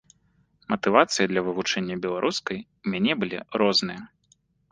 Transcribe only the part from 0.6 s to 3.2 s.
Матывацыі для вывучэння беларускай у мяне